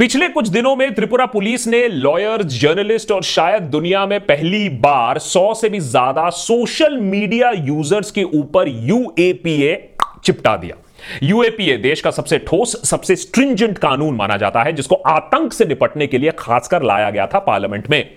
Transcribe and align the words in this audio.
पिछले 0.00 0.28
कुछ 0.28 0.48
दिनों 0.48 0.76
में 0.76 0.94
त्रिपुरा 0.94 1.26
पुलिस 1.26 1.66
ने 1.68 1.88
लॉयर्स 1.88 2.44
जर्नलिस्ट 2.44 3.10
और 3.12 3.22
शायद 3.22 3.62
दुनिया 3.62 4.06
में 4.06 4.20
पहली 4.20 4.68
बार 4.68 5.18
100 5.18 5.54
से 5.54 5.68
भी 5.68 5.80
ज़्यादा 5.80 6.30
सोशल 6.30 6.96
मीडिया 6.96 7.50
यूज़र्स 7.50 8.10
के 8.10 8.22
ऊपर 8.22 8.68
यूएपीए 8.68 9.90
चिपटा 10.24 10.56
दिया। 10.56 10.76
यूएपीए 11.22 11.76
देश 11.76 12.00
का 12.00 12.10
सबसे 12.10 12.38
ठोस, 12.38 12.88
सबसे 12.88 13.16
स्ट्रिंजेंट 13.16 13.78
कानून 13.78 14.14
माना 14.14 14.36
जाता 14.36 14.62
है, 14.62 14.72
जिसको 14.72 14.94
आतंक 14.94 15.52
से 15.52 15.64
निपटने 15.64 16.06
के 16.06 16.18
लिए 16.18 16.30
खासकर 16.38 16.82
लाया 16.82 17.10
गया 17.10 17.26
था 17.26 17.38
पार्लियामेंट 17.38 17.90
में। 17.90 18.10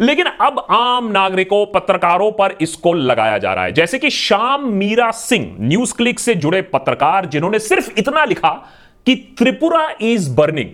लेकिन 0.00 0.26
अब 0.26 0.66
आम 0.70 1.12
नागरिकों, 1.12 1.66
पत्रकारों 1.66 2.32
पर 2.32 2.56
इसको 2.60 2.92
लगाया 2.92 3.38
जा 3.38 3.54
रहा 3.54 3.64
है। 3.64 3.72
जैसे 3.72 3.98
कि 3.98 4.10
शाम 4.10 4.68
मीरा 4.68 5.10
सिंह 5.10 5.56
न्यूज़ 5.60 5.94
क्लिक 5.94 6.20
से 6.20 6.34
जुड़े 6.34 6.62
पत्रकार, 6.62 7.26
जिन्होंने 7.26 7.58
सिर्फ़ 7.58 7.90
इतना 7.98 8.24
लिखा 8.24 8.50
कि 9.06 9.34
त्रिपुरा 9.38 9.88
इज़ 10.00 10.34
बर्निंग। 10.34 10.70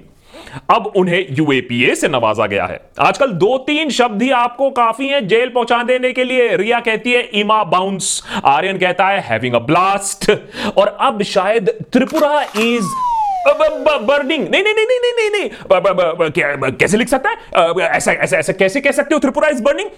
अब 0.71 0.93
उन्हें 0.97 1.27
यूएपीए 1.31 1.95
से 1.95 2.09
नवाजा 2.09 2.47
गया 2.47 2.67
है। 2.67 2.81
आजकल 3.01 3.27
दो 3.27 3.59
तीन 3.59 3.91
शब्द 3.91 4.23
ही 4.23 4.31
आपको 4.31 4.71
काफ़ी 4.71 5.09
हैं 5.09 5.27
जेल 5.29 5.49
पहुँचा 5.49 5.83
देने 5.83 6.13
के 6.13 6.25
लिए। 6.25 6.57
रिया 6.57 6.81
कहती 6.81 7.13
है, 7.13 7.23
इमा 7.23 7.65
बाउंस। 7.65 8.23
आर्यन 8.45 8.79
कहता 8.79 9.09
है, 9.09 9.21
हैविंग 9.21 9.55
अ 9.55 9.59
ब्लास्ट। 9.59 10.31
और 10.77 10.97
अब 11.01 11.23
शायद 11.23 11.71
त्रिपुरा 11.93 12.43
इज़ 12.43 13.16
बर्निंग 13.49 14.49
नहीं 14.49 14.63
नहीं 14.63 14.75
नहीं 14.75 14.87
नहीं 14.87 15.13
नहीं 15.17 15.31
नहीं. 15.31 16.73
कैसे 16.73 16.97
लिख 16.97 17.09
सकता 17.09 17.31
है? 17.31 17.37
ऐसा 17.81 18.13
ऐसा 18.13 18.37
ऐसा 18.37 18.53
कैसे 18.53 18.81
कह 18.81 18.91
सकते 18.91 19.15
हो? 19.15 19.19
त्रिपुरा 19.19 19.49
इज़ 19.49 19.63
बर्निंग 19.63 19.89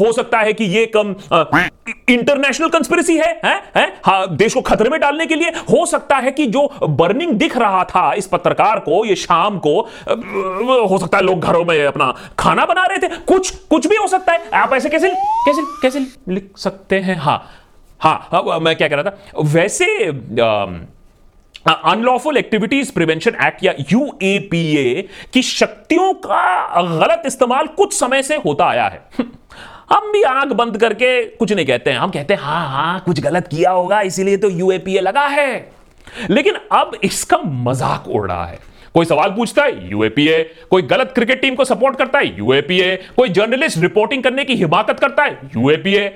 हो 0.00 0.12
सकता 0.12 0.38
है 0.38 0.52
कि 0.52 0.64
ये 0.64 0.84
कम 0.96 1.14
इंटरनेशनल 2.08 2.68
कंस्पिरेसी 2.68 3.16
है 3.16 3.40
हैं 3.44 3.62
हैं? 3.76 3.86
हाँ 4.06 4.36
देश 4.36 4.54
को 4.54 4.60
खतरे 4.60 4.90
में 4.90 5.00
डालने 5.00 5.26
के 5.26 5.34
लिए 5.34 5.48
हो 5.48 5.86
सकता 5.86 6.16
है 6.16 6.30
कि 6.30 6.46
जो 6.46 6.72
बर्निंग 6.82 7.32
दिख 7.32 7.56
रहा 7.56 7.84
था 7.84 8.12
इस 8.14 8.26
पत्रकार 8.26 8.78
को 8.78 9.04
ये 9.04 9.14
शाम 9.16 9.58
को 9.58 9.80
हो 10.86 10.98
सकता 10.98 11.18
है 11.18 11.24
लोग 11.24 11.40
घरों 11.40 11.64
में 11.64 11.84
अपना 11.86 12.14
खाना 12.38 12.64
बना 12.66 12.84
रहे 12.84 12.98
थे। 12.98 13.08
कुछ 13.08 13.50
कुछ 13.70 13.86
भी 13.86 13.96
हो 13.96 14.06
सकता 14.06 14.32
है। 14.32 14.48
आप 14.54 14.72
ऐसे 14.72 14.88
कैसे 14.88 15.10
कैसे 15.46 15.62
कैसे 15.82 16.06
लिख 16.28 16.50
सकते 16.58 16.98
हैं? 16.98 17.16
हाँ 17.16 17.50
हाँ, 18.00 18.28
हाँ 18.32 18.60
मैं 18.60 18.76
क्या 18.76 18.88
कह 18.88 18.96
रहा 18.96 19.04
था? 19.04 19.18
वैसे 19.42 20.08
आ, 20.42 20.66
अनलॉफुल 21.66 22.36
एक्टिविटीज़ 22.36 22.92
प्रिवेंशन 22.92 23.36
एक्ट 23.44 23.64
या 23.64 23.72
यूएपीए 23.92 25.02
की 25.32 25.42
शक्तियों 25.42 26.12
का 26.16 26.82
गलत 26.82 27.22
इस्तेमाल 27.26 27.66
कुछ 27.76 27.94
समय 27.94 28.22
से 28.22 28.36
होता 28.36 28.64
आया 28.64 28.86
है। 28.86 29.02
हम 29.90 30.10
भी 30.12 30.22
आँख 30.22 30.52
बंद 30.52 30.76
करके 30.78 31.24
कुछ 31.26 31.52
नहीं 31.52 31.66
कहते 31.66 31.90
हैं। 31.90 31.98
हम 31.98 32.10
कहते 32.10 32.34
हैं 32.34 32.40
हाँ 32.40 32.68
हाँ 32.68 33.00
कुछ 33.06 33.20
गलत 33.20 33.48
किया 33.48 33.70
होगा, 33.70 34.00
इसीलिए 34.02 34.36
तो 34.36 34.50
यूएपीए 34.50 35.00
लगा 35.00 35.26
है। 35.28 35.72
लेकिन 36.30 36.54
अब 36.72 36.98
इसका 37.04 37.38
मज़ाक 37.38 38.08
उड़ 38.08 38.26
रहा 38.28 38.44
है। 38.46 38.58
कोई 38.94 39.06
सवाल 39.06 39.30
पूछता 39.30 39.62
है 39.64 39.90
यूएपीए 39.90 40.42
कोई 40.70 40.82
गलत 40.84 41.12
क्रिकेट 41.14 41.40
टीम 41.40 41.54
को 41.54 41.64
सपोर्ट 41.64 41.96
करता 41.98 42.18
है 42.18 42.36
यूएपीए 42.38 42.94
कोई 43.16 43.28
जर्नलिस्ट 43.30 43.78
रिपोर्टिंग 43.78 44.22
करने 44.22 44.44
की 44.44 44.54
हिमाकत 44.56 45.00
करता 45.00 45.22
है 45.24 45.38
यूएपीए 45.56 46.08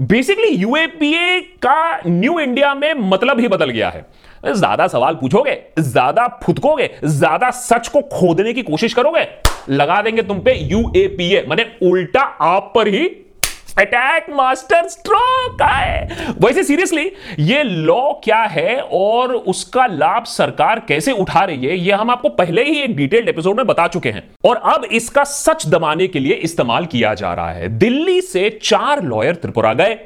बेसिकली 0.00 0.48
यूएपीए 0.48 1.40
का 1.62 2.00
न्यू 2.06 2.38
इंडिया 2.40 2.74
में 2.74 2.92
मतलब 3.00 3.40
ही 3.40 3.48
बदल 3.48 3.70
गया 3.70 3.88
है। 3.88 4.04
ज़्यादा 4.46 4.86
सवाल 4.88 5.14
पूछोगे, 5.14 5.56
ज़्यादा 5.78 6.26
फुदकोगे, 6.42 6.88
ज़्यादा 7.04 7.50
सच 7.50 7.88
को 7.88 8.00
खोदने 8.12 8.52
की 8.52 8.62
कोशिश 8.62 8.94
करोगे, 8.94 9.26
लगा 9.70 10.00
देंगे 10.02 10.22
तुम 10.22 10.40
पे 10.40 10.54
यूएपीए 10.54 11.44
मैंने 11.48 11.66
उल्टा 11.82 12.20
आप 12.20 12.72
पर 12.74 12.88
ही 12.88 13.04
अटैक 13.78 14.26
मास्टर 14.30 14.88
स्ट्रोक 14.88 15.62
है 15.62 16.08
वैसे 16.40 16.62
सीरियसली 16.64 17.12
ये 17.38 17.62
लॉ 17.62 18.12
क्या 18.12 18.38
है 18.38 18.80
और 18.92 19.34
उसका 19.34 19.86
लाभ 19.86 20.24
सरकार 20.24 20.82
कैसे 20.88 21.12
उठा 21.12 21.40
रही 21.40 21.66
है, 21.66 21.76
ये 21.76 21.92
हम 21.92 22.10
आपको 22.10 22.28
पहले 22.28 22.64
ही 22.64 22.80
एक 22.80 22.96
डिटेल्ड 22.96 23.28
एपिसोड 23.28 23.56
में 23.56 23.66
बता 23.66 23.86
चुके 23.88 24.10
हैं। 24.10 24.30
और 24.44 24.56
अब 24.56 24.84
इसका 24.84 25.24
सच 25.24 25.66
दबाने 25.66 26.06
के 26.06 26.18
लिए 26.18 26.32
इस्तेमाल 26.32 26.86
किया 26.86 27.14
जा 27.14 27.34
रहा 27.34 27.52
है। 27.52 27.68
दिल्ली 27.68 28.20
से 28.20 28.60
चार 28.62 29.02
लॉयर 29.02 29.34
त्रिपुरा 29.34 29.72
गए, 29.72 29.98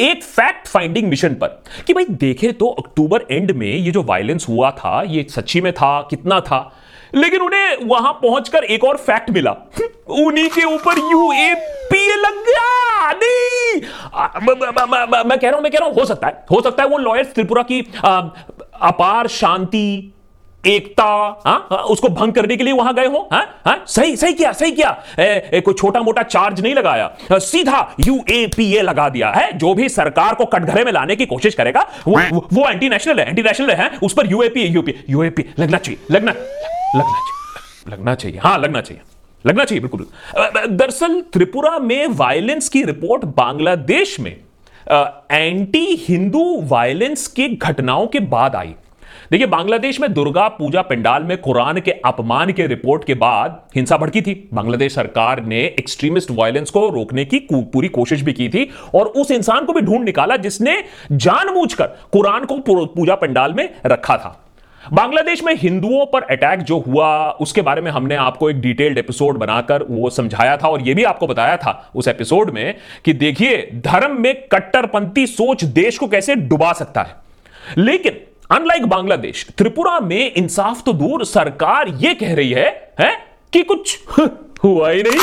एक 0.00 0.22
फैक्ट 0.22 0.68
फाइंडिंग 0.68 1.08
मिशन 1.08 1.34
पर। 1.34 1.62
कि 1.86 1.94
भाई 1.94 2.04
देखे 2.10 2.52
तो 2.52 2.66
अक्टूबर 2.66 3.24
एंड 3.30 3.50
में 3.50 3.74
ये 3.74 3.90
जो 3.90 4.02
वायलेंस 4.02 4.46
हुआ 4.48 4.70
था, 4.70 5.02
ये 5.06 5.26
सच्ची 5.30 5.60
में 5.60 5.72
था, 5.72 6.00
कितना 6.10 6.40
था? 6.40 6.78
लेकिन 7.14 7.40
उन्हें 7.40 7.76
वहाँ 7.82 8.12
पहुंचकर 8.12 8.64
एक 8.64 8.84
और 8.84 8.96
फैक्ट 8.96 9.30
मिला। 9.30 9.50
उन्हीं 10.08 10.48
के 10.48 10.64
ऊपर 10.64 10.98
यूएपीए 10.98 12.14
लग 12.16 12.44
गया। 12.46 12.71
मैं 14.16 15.38
कह 15.38 15.48
रहा 15.48 15.54
हूँ 15.54 15.62
मैं 15.62 15.72
कह 15.72 15.78
रहा 15.78 15.88
हूँ 15.88 15.94
हो 15.94 16.04
सकता 16.04 16.26
है 16.26 16.44
हो 16.50 16.60
सकता 16.62 16.82
है 16.82 16.88
वो 16.88 16.98
लॉयर्स 16.98 17.32
त्रिपुरा 17.34 17.62
की 17.70 17.80
अपार 18.04 19.26
शांति 19.40 19.86
एकता 20.64 21.04
हा? 21.46 21.54
उसको 21.92 22.08
भंग 22.08 22.32
करने 22.32 22.56
के 22.56 22.64
लिए 22.64 22.72
वहाँ 22.74 22.92
गए 22.94 23.06
हो 23.06 23.28
हा? 23.32 23.40
हा? 23.66 23.74
सही 23.86 24.16
सही 24.16 24.32
किया 24.34 24.52
सही 24.52 24.72
किया 24.72 24.90
ए, 25.18 25.50
ए, 25.54 25.60
कोई 25.60 25.74
छोटा 25.74 26.00
मोटा 26.02 26.22
चार्ज 26.22 26.60
नहीं 26.60 26.74
लगाया 26.74 27.38
सीधा 27.38 27.80
यूएपीए 28.06 28.82
लगा 28.82 29.08
दिया 29.08 29.30
है 29.36 29.50
जो 29.58 29.74
भी 29.74 29.88
सरकार 29.88 30.34
को 30.34 30.44
कटघरे 30.54 30.84
में 30.84 30.92
लाने 30.92 31.16
की 31.16 31.26
कोशिश 31.26 31.54
करेगा 31.54 31.86
वो 32.06 32.18
वो 32.52 32.68
एंटी 32.70 32.88
नेशनल 32.88 33.20
है 33.20 33.28
एंटी 33.28 33.42
नेशनल 33.42 33.70
है 33.80 33.90
उस 34.02 34.12
पर 34.16 34.30
यूएपीए 34.32 34.66
यूपी 34.68 34.94
यूएपी 35.10 35.44
लगना 35.58 35.78
चाहिए 35.78 35.98
लगना 36.10 36.32
लगना 36.96 37.04
चाहिए 37.04 37.92
लगना 37.96 38.14
चाहिए 38.14 38.38
हाँ 38.44 38.58
लगना 38.58 38.80
चाहिए 38.80 39.02
लगना 39.44 39.64
चाहिए, 39.64 39.80
बिल्कुल। 39.80 40.06
दरअसल 40.68 41.20
त्रिपुरा 41.32 41.78
में 41.78 42.06
वायलेंस 42.08 42.68
की 42.68 42.82
रिपोर्ट 42.84 43.24
बांग्लादेश 43.36 44.18
में 44.20 44.36
एंटी 45.32 45.86
हिंदू 46.08 46.44
वायलेंस 46.62 47.26
की 47.26 47.48
घटनाओं 47.48 48.06
के 48.06 48.20
बाद 48.20 48.56
आई। 48.56 48.74
देखिए, 49.30 49.46
बांग्लादेश 49.46 50.00
में 50.00 50.12
दुर्गा 50.14 50.46
पूजा 50.48 50.82
पंडाल 50.82 51.22
में 51.22 51.36
कुरान 51.38 51.80
के 51.80 51.90
अपमान 52.04 52.52
के 52.52 52.66
रिपोर्ट 52.66 53.04
के 53.04 53.14
बाद 53.14 53.60
हिंसा 53.76 53.96
भड़की 53.96 54.22
थी। 54.22 54.34
बांग्लादेश 54.54 54.94
सरकार 54.94 55.42
ने 55.44 55.60
एक्सट्रीमिस्ट 55.68 56.30
वायलेंस 56.30 56.70
को 56.70 56.88
रोकने 56.88 57.24
की 57.24 57.38
पूरी 57.52 57.88
कोशिश 57.88 58.22
भी 58.22 58.32
की 58.32 58.48
थी 58.48 58.68
और 58.94 59.06
उस 59.06 59.30
इंसान 59.30 59.64
को 59.64 59.72
भी 59.72 59.80
ढूंढ 59.80 60.04
निकाला 60.04 60.36
जिसने 60.36 60.76
जानबूझकर 61.12 61.86
कुरान 62.12 62.44
को 62.44 62.58
पूजा 62.86 63.14
पंडाल 63.14 63.52
में 63.52 63.68
रखा 63.86 64.16
था। 64.16 64.38
बांग्लादेश 64.92 65.42
में 65.42 65.54
हिंदुओं 65.54 66.06
पर 66.06 66.22
अटैक 66.22 66.60
जो 66.60 66.78
हुआ 66.78 67.30
उसके 67.30 67.62
बारे 67.62 67.80
में 67.82 67.90
हमने 67.90 68.14
आपको 68.14 68.50
एक 68.50 68.60
डिटेल्ड 68.60 68.98
एपिसोड 68.98 69.36
बनाकर 69.38 69.82
वो 69.82 70.10
समझाया 70.10 70.56
था 70.56 70.68
और 70.68 70.82
यह 70.82 70.94
भी 70.94 71.04
आपको 71.04 71.26
बताया 71.26 71.56
था 71.56 71.90
उस 71.94 72.08
एपिसोड 72.08 72.50
में 72.50 72.74
कि 73.04 73.12
देखिए 73.12 73.70
धर्म 73.74 74.20
में 74.22 74.34
कट्टरपंथी 74.52 75.26
सोच 75.26 75.64
देश 75.64 75.98
को 75.98 76.08
कैसे 76.08 76.34
डुबा 76.34 76.72
सकता 76.72 77.02
है। 77.02 77.14
लेकिन 77.78 78.20
अनलाइक 78.50 78.86
बांग्लादेश 78.86 79.46
त्रिपुरा 79.58 80.00
में 80.00 80.32
इंसाफ 80.32 80.82
तो 80.84 80.92
दूर 80.92 81.24
सरकार 81.24 81.88
यह 81.88 82.14
कह 82.14 82.34
रही 82.34 82.50
है, 82.50 82.92
है 83.00 83.12
कि 83.52 83.62
कुछ 83.62 83.98
हुआ 84.64 84.90
ही 84.90 85.02
नहीं। 85.02 85.20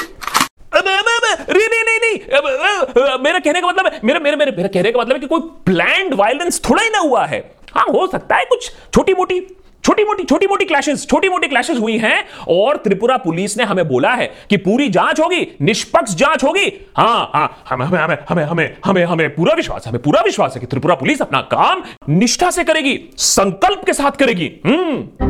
नहीं 0.75 1.67
नहीं 1.67 1.99
नहीं 1.99 3.17
मेरा 3.23 3.39
कहने 3.39 3.61
का 3.61 3.67
मतलब 3.67 3.85
है 3.85 3.99
मेरा 4.03 4.19
मेरे 4.19 4.35
मेरे 4.35 4.51
मेरा 4.51 4.67
कहने 4.67 4.91
का 4.91 4.99
मतलब 4.99 5.13
है 5.13 5.19
कि 5.19 5.27
कोई 5.27 5.41
प्लान्ड 5.65 6.13
वायलेंस 6.13 6.61
थोड़ा 6.69 6.83
ही 6.83 6.89
ना 6.89 6.99
हुआ 6.99 7.25
है। 7.25 7.58
हाँ 7.75 7.85
हो 7.85 8.06
सकता 8.07 8.35
है 8.35 8.46
कुछ 8.46 8.72
छोटी 8.94 9.13
मोटी 9.13 9.40
छोटी 9.84 10.03
मोटी 10.03 10.24
छोटी 10.24 10.47
मोटी 10.47 10.66
क्लैशेस 10.66 11.06
छोटी 11.09 11.30
मोटी 11.30 11.47
क्लैशेस 11.47 11.78
हुई 11.80 11.97
हैं 11.97 12.24
और 12.50 12.78
त्रिपुरा 12.78 13.16
पुलिस 13.18 13.57
ने 13.57 13.63
हमें 13.63 13.88
बोला 13.88 14.13
है 14.13 14.25
कि 14.50 14.57
पूरी 14.57 14.88
जाँच 14.90 15.19
होगी, 15.19 15.47
निष्पक्ष 15.62 16.16
जाँच 16.16 16.44
होगी। 16.44 16.66
हाँ 16.97 17.30
हाँ 17.34 17.63
हमें 17.69 17.85
हमें 17.85 18.00
हमें 18.00 18.18
हमें 18.30 18.44
हमें 18.46 18.75
हमें 18.85 19.03
हमें 19.06 19.35
पूरा 19.35 19.53
विश्वास, 19.53 19.88
हमें 19.88 20.02
पूरा 20.02 20.22
विश्वास 20.22 20.56
है 20.56 20.59
कि 20.62 20.68
त्रिपुरा 20.68 20.96
पुलिस 20.96 21.22
अपना 21.22 21.41
काम 21.53 21.84
निष्ठा 22.09 22.50
से 22.52 22.63
करेगी, 22.63 23.00
संकल्प 23.18 23.86
के 23.86 23.94
साथ 23.94 24.19
करेगी। 24.19 24.51
हम्म। 24.66 25.28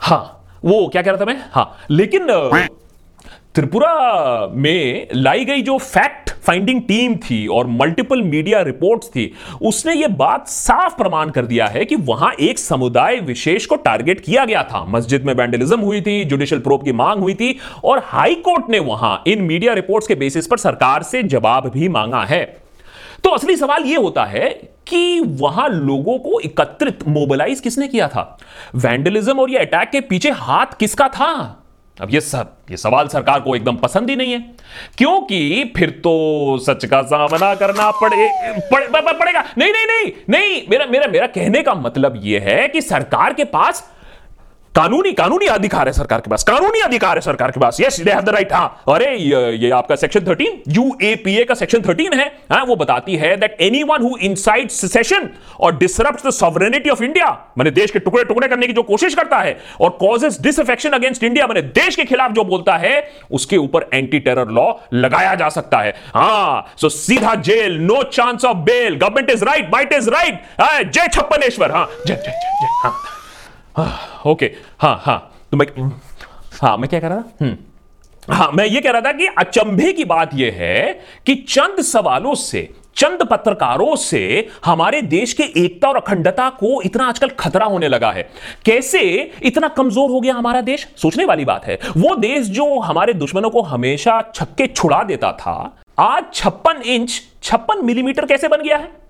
हाँ 0.00 0.22
वो 0.64 0.86
क्या 0.88 1.02
कह 1.02 1.10
रहा 1.10 1.20
था 1.20 1.24
मैं? 1.24 1.44
हाँ 1.52 1.76
लेकिन 1.90 2.26
त्रिपुरा 3.54 4.46
में 4.54 5.08
लाई 5.14 5.44
गई 5.44 5.62
जो 5.62 5.76
फैक्ट 5.78 6.30
फाइंडिंग 6.42 6.80
टीम 6.82 7.14
थी 7.16 7.46
और 7.46 7.66
मल्टीपल 7.66 8.22
मीडिया 8.22 8.60
रिपोर्ट्स 8.62 9.08
थी, 9.08 9.32
उसने 9.62 9.94
ये 9.94 10.08
बात 10.08 10.48
साफ़ 10.48 10.96
प्रमाण 10.96 11.30
कर 11.30 11.46
दिया 11.46 11.66
है 11.66 11.84
कि 11.84 11.96
वहाँ 11.96 12.32
एक 12.40 12.58
समुदाय 12.58 13.18
विशेष 13.20 13.66
को 13.66 13.76
टारगेट 13.76 14.20
किया 14.20 14.44
गया 14.44 14.62
था। 14.62 14.84
मस्जिद 14.84 15.24
में 15.24 15.34
वैंडलिज्म 15.34 15.80
हुई 15.80 16.00
थी 16.00 16.24
जुडिशियल 16.24 16.60
प्रोब 16.60 16.84
की 16.84 16.92
मांग 16.92 17.20
हुई 17.20 17.34
थी 17.34 17.58
और 17.84 18.02
हाई 18.04 18.34
कोर्ट 18.34 18.70
ने 18.70 18.78
वहाँ 18.78 19.22
इन 19.26 19.42
मीडिया 19.42 19.74
रिपोर्ट्स 19.74 20.08
के 20.08 20.14
बेसिस 20.14 20.46
पर 20.46 20.56
सरकार 20.56 21.02
से 21.02 21.22
जवाब 21.22 21.70
भी 21.74 21.88
मांगा 21.88 22.24
है। 22.24 22.44
तो 23.24 23.30
असली 23.30 23.56
सवाल 23.56 23.84
यह 23.84 23.98
होता 23.98 24.24
है 24.24 24.48
कि 24.86 25.20
वहाँ 25.20 25.68
लोगों 25.68 26.18
को 26.18 26.40
एकत्रित 26.40 27.08
मोबिलाइज 27.08 27.60
किसने 27.60 27.88
किया 27.88 28.08
था? 28.08 28.38
वैंडलिज्म 28.74 29.38
और 29.38 29.50
ये 29.50 29.58
अटैक 29.58 29.90
के 29.90 30.00
पीछे 30.00 30.30
हाथ 30.30 30.78
किसका 30.80 31.08
था? 31.08 31.58
अब 32.00 32.14
ये 32.14 32.20
सब 32.20 32.52
ये 32.70 32.76
सवाल 32.76 33.08
सरकार 33.08 33.40
को 33.40 33.56
एकदम 33.56 33.76
पसंद 33.76 34.10
ही 34.10 34.16
नहीं 34.16 34.32
है। 34.32 34.38
क्योंकि 34.98 35.72
फिर 35.76 35.90
तो 35.90 36.58
सच 36.58 36.84
का 36.84 37.02
सामना 37.02 37.54
करना 37.54 37.90
पड़े, 37.90 38.28
पड़े, 38.72 39.12
पड़ेगा। 39.12 39.44
नहीं 39.58 39.72
नहीं 39.72 39.86
नहीं 39.86 40.12
नहीं 40.30 40.62
मेरा 40.70 40.86
मेरा 40.86 41.06
मेरा 41.06 41.26
कहने 41.26 41.62
का 41.62 41.74
मतलब 41.74 42.20
यह 42.24 42.42
है 42.42 42.68
कि 42.68 42.80
सरकार 42.80 43.32
के 43.32 43.44
पास 43.44 43.92
कानूनी 44.74 45.12
कानूनी 45.12 45.46
अधिकार 45.46 45.86
है 45.86 45.92
सरकार 45.92 46.20
के 46.20 46.30
पास 46.30 46.42
कानूनी 46.44 46.80
अधिकार 46.80 47.16
है 47.16 47.20
सरकार 47.22 47.50
के 47.50 47.60
पास। 47.60 47.80
Yes 47.80 48.00
they 48.00 48.10
have 48.10 48.20
the 48.20 48.28
right 48.28 48.52
हाँ। 48.52 48.84
अरे 48.88 49.10
ये, 49.16 49.52
ये 49.54 49.70
आपका 49.70 49.96
सेक्शन 49.96 50.20
13 50.24 50.54
यूएपीए 50.68 51.44
का 51.44 51.54
सेक्शन 51.54 51.82
13 51.82 52.14
है। 52.14 52.26
हाँ 52.52 52.64
वो 52.66 52.76
बताती 52.76 53.16
है 53.16 53.36
that 53.36 53.60
anyone 53.62 54.02
who 54.02 54.16
incites 54.22 54.70
secession 54.70 55.28
और 55.60 55.76
disrupt 55.78 56.26
the 56.26 56.30
sovereignty 56.30 56.90
of 56.90 57.02
India 57.04 57.28
मैंने 57.58 57.70
देश 57.70 57.90
के 57.90 57.98
टुकड़े 57.98 58.24
टुकड़े 58.24 58.48
करने 58.48 58.66
की 58.66 58.72
जो 58.72 58.82
कोशिश 58.82 59.14
करता 59.14 59.38
है 59.38 59.56
और 59.80 59.90
कॉजेस 60.00 60.40
डिसअफेक्शन 60.42 60.92
अगेंस्ट 60.92 61.24
इंडिया 61.24 61.46
मैंने 61.46 61.62
देश 61.74 61.96
के 61.96 62.04
खिलाफ 62.04 62.32
जो 62.32 62.44
बोलता 62.44 62.76
है 62.78 62.96
उसके 63.30 63.56
ऊपर 63.58 63.88
एंटी 63.94 64.18
टेरर 64.20 64.50
लॉ 64.50 64.72
लगाया 64.94 65.34
जा 65.34 65.48
सकता 65.50 65.80
है। 65.80 65.94
हाँ 66.14 66.74
सो 66.80 66.88
सीधा 66.90 67.34
jail 67.44 67.78
no 67.82 68.02
chance 68.12 68.44
of 68.44 68.56
bail 68.64 68.96
government 68.96 69.30
is 69.30 69.44
right 69.44 69.70
might 69.72 69.92
is 69.92 70.10
right 70.10 70.92
जय 70.92 71.08
छप्पनेश्वर 71.08 71.70
हाँ। 71.70 71.88
जय 72.06 72.14
जय 72.14 72.22
जय 72.22 72.56
जय 72.60 72.80
हाँ। 72.84 72.94
ओके 74.26 74.50
हाँ 74.78 74.96
हाँ. 75.02 75.18
तो 75.50 75.56
मैं 75.56 75.66
हाँ 76.62 76.76
मैं 76.76 76.88
क्या 76.88 77.00
कह 77.00 77.08
रहा 77.08 77.16
था? 77.16 77.32
हम्म. 77.40 77.56
हाँ 78.28 78.50
मैं 78.52 78.64
ये 78.66 78.80
कह 78.80 78.90
रहा 78.90 79.00
था 79.00 79.12
कि 79.12 79.26
अचंभे 79.38 79.92
की 79.92 80.04
बात 80.04 80.34
यह 80.34 80.56
है 80.58 80.92
कि 81.26 81.34
चंद 81.48 81.80
सवालों 81.82 82.34
से, 82.34 82.68
चंद 82.96 83.22
पत्रकारों 83.22 83.96
से 83.96 84.48
हमारे 84.64 85.00
देश 85.02 85.32
के 85.32 85.42
एकता 85.64 85.88
और 85.88 85.96
अखंडता 85.96 86.48
को 86.50 86.80
इतना 86.82 87.06
आजकल 87.08 87.28
खतरा 87.38 87.66
होने 87.66 87.88
लगा 87.88 88.10
है। 88.12 88.22
कैसे 88.66 89.00
इतना 89.42 89.68
कमज़ोर 89.68 90.10
हो 90.10 90.20
गया 90.20 90.34
हमारा 90.34 90.60
देश? 90.60 90.86
सोचने 90.96 91.24
वाली 91.24 91.44
बात 91.44 91.64
है। 91.64 91.78
वो 91.96 92.14
देश 92.16 92.46
जो 92.48 92.78
हमारे 92.80 93.12
दुश्मनों 93.14 93.50
को 93.50 93.62
हमेशा 93.62 94.20
छक्के 94.34 94.66
छुड़ा 94.66 95.02
देता 95.02 95.32
था, 95.32 95.76
आज 95.98 96.24
छप्पन 96.34 96.82
इंच, 96.82 97.22
छप्पन 97.42 97.84
मिलीमीटर 97.84 98.26
कैसे 98.26 98.48
बन 98.48 98.62
गया 98.62 98.76
है? 98.76 99.01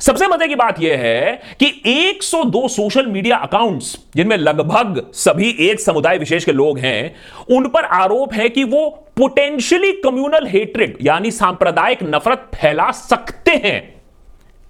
सबसे 0.00 0.26
मज़े 0.26 0.48
की 0.48 0.54
बात 0.54 0.80
यह 0.80 0.98
है 0.98 1.40
कि 1.62 1.82
102 1.86 2.68
सोशल 2.68 3.06
मीडिया 3.06 3.36
अकाउंट्स, 3.36 3.98
जिनमें 4.16 4.36
लगभग 4.36 5.10
सभी 5.12 5.50
एक 5.60 5.80
समुदाय 5.80 6.18
विशेष 6.18 6.44
के 6.44 6.52
लोग 6.52 6.78
हैं, 6.78 7.14
उन 7.50 7.68
पर 7.68 7.84
आरोप 7.84 8.34
है 8.34 8.48
कि 8.48 8.64
वो 8.64 8.88
पोटेंशियली 9.16 9.92
कम्युनल 9.92 10.46
हेट्रेड 10.46 10.98
यानी 11.02 11.30
सांप्रदायिक 11.30 11.98
नफरत 12.02 12.50
फैला 12.54 12.90
सकते 12.90 13.50
हैं। 13.50 14.02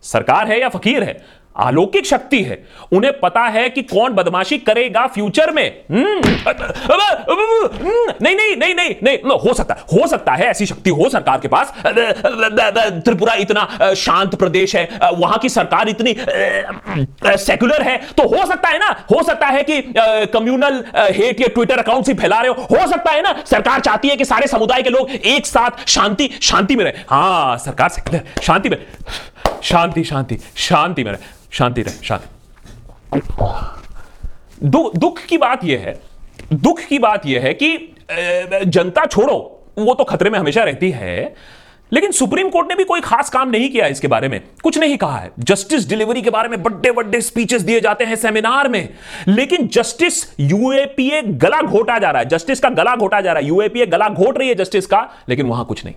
सरकार 0.03 0.49
है 0.49 0.61
या 0.61 0.69
फकीर 0.69 1.03
है? 1.03 1.25
अलौकिक 1.58 2.06
शक्ति 2.06 2.43
है। 2.43 2.58
उन्हें 2.93 3.12
पता 3.20 3.40
है 3.46 3.69
कि 3.70 3.82
कौन 3.84 4.12
बदमाशी 4.14 4.58
करेगा 4.60 5.06
फ्यूचर 5.06 5.50
में। 5.50 5.66
हम्म। 5.90 6.05
नहीं 8.22 8.34
नहीं 8.37 8.56
नहीं 8.56 8.75
नहीं 8.75 8.94
नहीं 9.05 9.38
हो 9.40 9.55
सकता 9.55 9.76
हो 9.93 10.06
सकता 10.06 10.32
है 10.32 10.46
ऐसी 10.46 10.66
शक्ति 10.66 10.90
हो 10.90 11.08
सरकार 11.08 11.40
के 11.40 11.49
पास। 11.49 11.72
त्रिपुरा 11.87 13.34
इतना 13.37 13.94
शांत 13.96 14.34
प्रदेश 14.34 14.75
है 14.76 14.88
वहाँ 15.14 15.38
की 15.38 15.49
सरकार 15.49 15.88
इतनी 15.88 16.14
सेक्युलर 17.38 17.82
है। 17.82 17.96
तो 18.16 18.28
हो 18.28 18.46
सकता 18.46 18.69
है 18.69 18.78
ना, 18.78 18.88
हो 19.10 19.22
सकता 19.22 19.46
है 19.46 19.62
कि 19.62 19.82
कम्युनल 20.32 20.84
हेट 20.96 21.40
या 21.40 21.49
ट्विटर 21.55 21.78
अकाउंट 21.78 22.06
से 22.06 22.14
फैला 22.14 22.40
रहे 22.40 22.49
हो। 22.49 22.66
हो 22.66 22.87
सकता 22.88 23.10
है 23.10 23.22
ना, 23.22 23.34
सरकार 23.46 23.81
चाहती 23.81 24.08
है 24.08 24.16
कि 24.16 24.25
सारे 24.25 24.46
समुदाय 24.46 24.82
के 24.82 24.90
लोग 24.90 25.10
एक 25.10 25.46
साथ 25.46 25.87
शांति 25.88 26.31
शांति 26.43 26.76
में 26.76 26.84
रहे। 26.84 27.02
हाँ 27.10 27.56
सरकार 27.58 27.88
सेक्युलर, 27.88 28.25
शांति 28.43 28.69
में 28.69 28.78
शांति 29.62 30.05
शांति 30.05 30.38
शांति 30.56 31.05
में 31.05 31.10
रहे। 31.12 31.38
शांति 31.53 31.83
रहे 31.83 32.05
शांति। 32.05 33.21
दु, 34.62 34.91
दुख 34.97 35.21
की 35.21 35.39
बात 35.39 35.65
यह 35.65 35.79
है 35.79 36.00
दुख 36.53 36.81
की 36.81 36.99
बात 36.99 37.27
यह 37.27 37.43
है 37.43 37.55
कि 37.55 37.77
जनता 38.67 39.05
छोड़ो 39.06 39.37
वो 39.79 39.95
तो 39.95 40.05
खतरे 40.05 40.31
में 40.31 40.39
हमेशा 40.39 40.62
रहती 40.65 40.91
है 40.91 41.35
लेकिन 41.93 42.12
सुप्रीम 42.12 42.49
कोर्ट 42.50 42.69
ने 42.69 42.75
भी 42.75 42.85
कोई 42.85 43.00
खास 43.00 43.31
काम 43.31 43.50
नहीं 43.50 43.69
किया 43.71 43.87
इसके 43.87 44.09
बारे 44.09 44.29
में 44.29 44.41
कुछ 44.62 44.79
नहीं 44.79 44.97
कहा 44.99 45.19
है। 45.19 45.31
जस्टिस 45.41 45.89
डिलीवरी 45.89 46.23
के 46.23 46.31
बारे 46.31 46.49
में 46.49 46.62
बड़े 46.62 46.91
बड़े 46.93 47.21
स्पीचेस 47.21 47.62
दिए 47.62 47.81
जाते 47.81 48.05
हैं 48.05 48.17
सेमिनार 48.17 48.69
में 48.69 48.89
लेकिन 49.29 49.69
जस्टिस 49.69 50.23
यूएपीए 50.41 51.23
गला 51.23 51.61
घोटा 51.62 51.99
जा 51.99 52.11
रहा 52.11 52.23
है 52.23 52.29
जस्टिस 52.29 52.61
का 52.61 52.69
गला 52.71 52.94
घोटा 52.97 53.21
जा 53.21 53.33
रहा 53.33 53.43
है 53.43 53.49
यूएपीए 53.49 53.87
गला 53.87 54.09
घोट 54.09 54.39
रही 54.39 54.49
है 54.49 54.55
जस्टिस 54.55 54.87
का 54.87 55.01
लेकिन 55.29 55.47
वहाँ 55.47 55.65
कुछ 55.65 55.85
नहीं। 55.85 55.94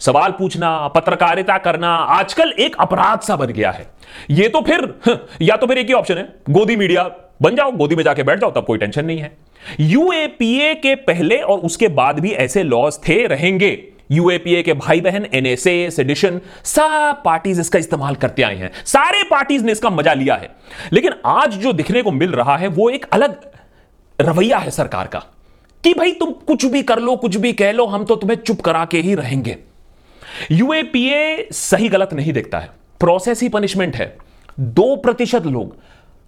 सवाल 0.00 0.30
पूछना 0.30 0.76
पत्रकारिता 0.88 1.58
करना 1.58 1.94
आजकल 1.94 2.52
एक 2.58 2.76
अपराध 2.80 3.20
सा 3.20 3.36
बन 3.36 3.46
गया 3.46 3.70
है। 3.70 3.86
ये 4.30 4.48
तो 4.48 4.60
फिर 4.60 5.18
या 5.42 5.56
तो 5.56 5.66
फिर 5.66 5.78
एक 5.78 5.86
ही 5.86 5.92
ऑप्शन 5.92 6.18
है। 6.18 6.28
गोदी 6.50 6.76
मीडिया 6.76 7.10
बन 7.42 7.56
जाओ, 7.56 7.70
गोदी 7.72 7.96
में 7.96 8.02
जाके 8.04 8.22
बैठ 8.22 8.40
जाओ, 8.40 8.50
तब 8.50 8.64
कोई 8.64 8.78
टेंशन 8.78 9.04
नहीं 9.04 9.18
है। 9.18 9.32
यूएपीए 9.80 10.74
के 10.74 10.94
पहले 10.94 11.36
और 11.36 11.58
उसके 11.58 11.88
बाद 11.90 12.20
भी 12.20 12.30
ऐसे 12.30 12.62
लॉज 12.62 12.98
थे, 12.98 13.26
रहेंगे। 13.26 13.78
यूएपीए 14.10 14.62
के 14.62 14.72
भाई 14.72 15.00
बहन 15.00 15.26
एनएसए 15.34 15.90
सेडिशन 15.90 16.40
सब 16.64 17.22
पार्टीज़ 17.24 17.60
इसका 17.60 17.78
इस्तेमाल 17.78 18.14
करते 18.14 18.42
आए 18.42 18.56
हैं। 18.56 18.70
सारे 18.84 19.22
पार्टीज़ 19.22 19.64
ने 19.64 19.72
इसका 19.72 19.90
मज़ा 19.90 20.14
लिया 20.14 20.34
है। 20.34 20.50
लेकिन 20.92 21.12
आज 21.26 21.54
जो 21.54 21.72
दिखने 21.72 22.02
को 22.02 22.10
मिल 22.10 22.32
रहा 22.32 22.56
है, 22.56 22.68
वो 22.68 22.88
एक 22.90 23.06
अलग 23.12 23.40
रवैया 24.18 24.58
है 24.58 24.70
सरकार 24.70 25.06
का, 25.06 25.22
कि 25.84 25.94
भाई 25.94 26.12
तुम 26.12 26.30
कुछ 26.46 26.64
भी 26.64 26.82
कर 26.82 26.98
लो, 26.98 27.16
कुछ 27.16 27.36
भी 27.36 27.52
कह 27.52 27.72
लो, 27.72 27.86
हम 27.86 28.04
तो 28.04 28.16
तुम्हें 28.16 28.36
चुप 28.36 28.60
करा 28.60 28.84
के 28.84 28.98
ही 28.98 29.14
रहेंगे। 29.14 29.56
यूएपीए 30.50 31.48
सही 31.52 31.88
गलत 31.88 32.12
नहीं 32.12 32.32
देखता 32.32 32.58
है। 32.58 32.70
प्रोसेस 33.02 33.42
ही 33.42 33.48
पनिशमेंट 33.48 33.96
है। 33.96 34.16
दो 34.60 34.96
प्रतिशत 34.96 35.46
लोग, 35.46 35.76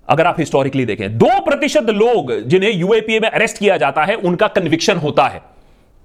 अगर 0.08 0.26
आप 0.26 0.36
हिस्टोरिकली 0.38 0.84
देखें, 0.84 1.18
दो 1.18 1.40
प्रतिशत 1.40 1.90
लोग 1.90 2.40
जिन्हें 2.40 2.72
यूएपीए 2.72 3.20
में 3.20 3.30
अरेस्ट 3.30 3.58
किया 3.58 3.76
जाता 3.76 4.04
है, 4.04 4.14
उनका 4.14 4.48
कन्विक्शन 4.48 4.96
होता 4.96 5.24
है। 5.24 5.42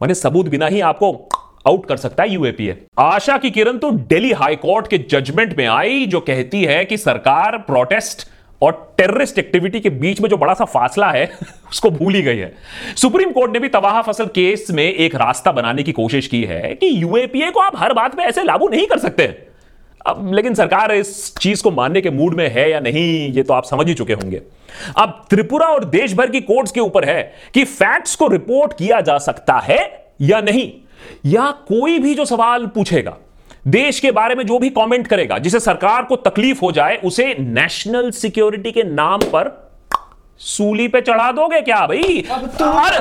मैंने 0.02 0.14
सबूत 0.14 0.50
बिना 0.50 0.68
ही 0.68 0.82
आपको 0.82 1.30
आउट 1.68 1.86
कर 1.86 1.98
सकता 1.98 2.24
है 2.24 2.30
यूएपीए 2.30 2.86
आशा 3.00 3.38
की 3.38 3.52
किरण 3.52 3.78
तो 3.78 3.92
दिल्ली 3.92 4.32
हाईकोर्ट 4.32 4.88
के 4.88 4.98
जजमेंट 4.98 5.58
में 5.58 5.68
आई, 5.68 6.06
जो 6.06 6.20
कहती 6.20 6.64
है 6.64 6.86
कि 6.86 6.98
सरकार 6.98 7.58
प्रोटेस्ट 7.58 8.28
और 8.62 8.94
टेररिस्ट 8.98 9.40
एक्टिविटी 9.40 9.80
के 9.80 9.90
बीच 9.90 10.22
में 10.22 10.30
जो 10.30 10.38
बड़ा 10.38 10.54
सा 10.54 10.66
फासला 10.66 11.12
है, 11.12 11.32
उसको 11.72 11.90
भूल 11.90 12.14
ही 12.14 12.22
गई 12.22 12.38
है। 12.38 12.56
सुप्रीम 12.96 13.32
कोर्ट 13.32 13.54
ने 13.54 13.60
भी 13.60 13.68
तबाह 13.68 14.02
फ़सल 14.02 14.26
केस 14.26 14.68
में 14.72 14.94
एक 14.94 15.16
रास्ता 15.16 15.52
बनाने 15.52 15.84
की 15.84 15.92
कोशिश 15.92 16.28
की 16.28 16.44
है 16.44 16.76
कि 16.76 17.02
यूएपीए 17.02 17.52
को 17.52 17.60
आप 17.60 17.74
हर 17.76 17.94
बात 17.94 18.18
में 18.18 18.26
ऐसे 18.26 18.44
लागू 18.44 18.70
नहीं 18.70 18.88
कर 18.88 18.98
सकते। 18.98 19.49
अब 20.08 20.32
लेकिन 20.34 20.54
सरकार 20.54 20.92
इस 20.92 21.34
चीज़ 21.36 21.64
को 21.64 21.72
मानने 21.72 22.02
के 22.02 22.10
मूड 22.10 22.36
में 22.36 22.48
है 22.50 22.70
या 22.72 22.80
नहीं 22.80 23.32
ये 23.34 23.44
तो 23.44 23.54
आप 23.54 23.66
समझ 23.66 23.88
ही 23.88 23.94
चुके 23.94 24.14
होंगे। 24.14 24.42
अब 24.98 25.26
त्रिपुरा 25.30 25.68
और 25.68 25.86
देश 25.86 26.14
भर 26.14 26.30
की 26.30 26.42
कोर्ट्स 26.42 26.72
के 26.72 26.80
ऊपर 26.80 27.10
है 27.10 27.22
कि 27.54 27.64
फैक्ट्स 27.64 28.16
को 28.16 28.28
रिपोर्ट 28.28 28.74
किया 28.74 29.02
जा 29.02 29.18
सकता 29.18 29.58
है 29.60 29.80
या 30.22 30.42
नहीं। 30.42 30.72
या 31.26 31.50
कोई 31.68 32.00
भी 32.00 32.14
जो 32.16 32.26
सवाल 32.26 32.66
पूछेगा 32.68 33.16
देश 33.68 34.00
के 34.00 34.12
बारे 34.12 34.36
में 34.36 34.46
जो 34.46 34.60
भी 34.60 34.70
कमेंट 34.70 35.08
करेगा 35.08 35.38
जिसे 35.38 35.60
सरकार 35.60 36.04
को 36.04 36.16
तकलीफ़ 36.18 36.60
हो 36.62 36.72
जाए 36.72 36.96
उसे 37.04 37.36
नेशनल 37.40 38.12
सिक्योरिटी 38.12 38.72
के 38.72 38.84
नाम 38.84 39.20
पर 39.34 39.58
सूली 40.40 40.88
पे 40.88 41.02
चढ़ा 41.02 41.32
दोगे 41.32 41.60
क्या 41.62 41.86
भाई? 41.88 42.22
अरे 42.22 42.98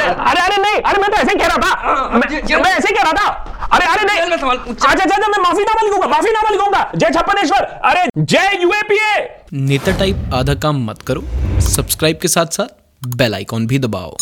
अरे 0.00 0.40
अरे 0.40 0.56
नहीं 0.56 0.80
अरे 0.80 1.00
मैं 1.00 1.10
तो 1.10 1.16
ऐसे 1.16 1.38
कह 1.38 1.46
रहा 1.46 1.56
था। 1.58 1.74
हाँ, 1.78 2.10
मैं 2.12 2.70
ऐसे 2.70 2.94
कह 2.94 3.02
रहा 3.02 3.12
था। 3.12 3.63
अरे 3.74 3.86
अरे 3.86 4.04
नहीं। 4.04 4.20
अच्छा 4.20 4.88
अच्छा 4.88 5.04
अच्छा 5.04 5.28
मैं 5.28 5.38
माफ़ी 5.42 5.64
नामा 5.64 5.82
लिखूँगा 5.82 6.06
माफ़ी 6.08 6.30
नामा 6.32 6.50
लिखूँगा 6.50 6.90
जय 6.96 7.10
छप्पनेश्वर। 7.10 7.64
अरे 7.90 8.06
जय 8.18 8.58
यूएपीए। 8.62 9.16
नेता 9.68 9.98
टाइप 9.98 10.30
आधा 10.34 10.54
काम 10.64 10.84
मत 10.90 11.02
करो। 11.02 11.22
सब्सक्राइब 11.68 12.18
के 12.22 12.28
साथ 12.28 12.58
साथ 12.58 13.08
बेल 13.16 13.34
आइकॉन 13.34 13.66
भी 13.66 13.78
दबाओ। 13.78 14.16